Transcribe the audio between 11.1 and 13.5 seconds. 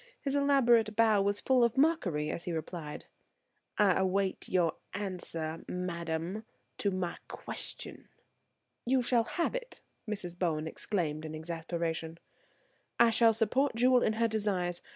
in exasperation. "I shall